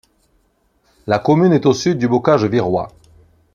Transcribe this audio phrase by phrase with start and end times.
[1.05, 2.87] La commune est au sud du Bocage virois.